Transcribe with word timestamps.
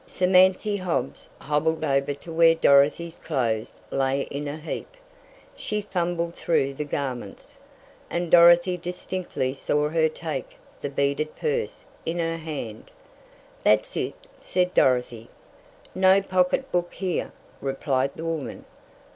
Samanthy 0.07 0.77
Hobbs 0.77 1.29
hobbled 1.37 1.83
over 1.83 2.15
to 2.15 2.33
where 2.33 2.55
Dorothy's 2.55 3.19
clothes 3.19 3.79
lay 3.91 4.21
in 4.31 4.47
a 4.47 4.57
heap. 4.57 4.89
She 5.55 5.83
fumbled 5.83 6.33
through 6.33 6.73
the 6.73 6.85
garments, 6.85 7.59
and 8.09 8.31
Dorothy 8.31 8.77
distinctly 8.77 9.53
saw 9.53 9.89
her 9.89 10.09
take 10.09 10.57
the 10.81 10.89
beaded 10.89 11.35
purse 11.35 11.85
in 12.03 12.17
her 12.17 12.37
hand. 12.37 12.89
"That's 13.61 13.95
it," 13.95 14.15
said 14.39 14.73
Dorothy. 14.73 15.29
"No 15.93 16.19
pocketbook 16.19 16.95
here," 16.95 17.31
replied 17.61 18.09
the 18.15 18.25
woman. 18.25 18.65